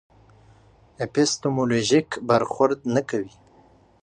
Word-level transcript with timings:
اپیستیمولوژیک 1.05 2.07
برخورد 2.29 2.79
نه 2.95 3.01
کوي. 3.09 3.33